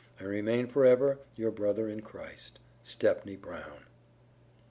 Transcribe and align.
I 0.19 0.23
remain 0.23 0.65
forever 0.65 1.19
your 1.35 1.51
brother 1.51 1.87
in 1.87 2.01
Christ, 2.01 2.57
STEPNEY 2.81 3.35
BROWN. 3.35 3.85